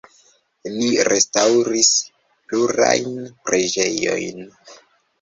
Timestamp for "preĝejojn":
3.47-4.47